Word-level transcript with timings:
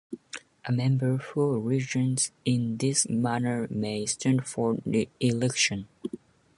A 0.65 0.71
member 0.71 1.17
who 1.17 1.59
resigns 1.61 2.31
in 2.43 2.77
this 2.77 3.07
manner 3.07 3.67
may 3.69 4.07
stand 4.07 4.47
for 4.47 4.77
re-election. 4.83 5.89